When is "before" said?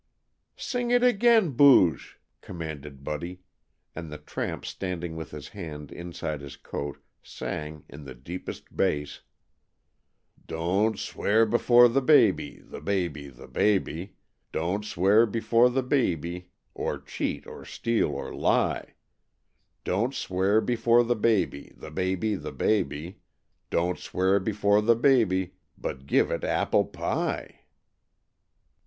11.45-11.87, 15.27-15.69, 20.61-21.03, 24.39-24.81